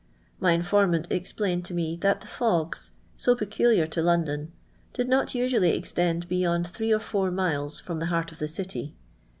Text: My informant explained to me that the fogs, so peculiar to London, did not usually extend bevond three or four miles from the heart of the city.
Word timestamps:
My 0.39 0.53
informant 0.53 1.05
explained 1.11 1.63
to 1.65 1.75
me 1.75 1.95
that 1.97 2.21
the 2.21 2.27
fogs, 2.27 2.89
so 3.17 3.35
peculiar 3.35 3.85
to 3.85 4.01
London, 4.01 4.51
did 4.93 5.07
not 5.07 5.35
usually 5.35 5.77
extend 5.77 6.27
bevond 6.27 6.65
three 6.65 6.91
or 6.91 6.97
four 6.99 7.29
miles 7.29 7.79
from 7.79 7.99
the 7.99 8.07
heart 8.07 8.31
of 8.31 8.39
the 8.39 8.47
city. 8.47 8.95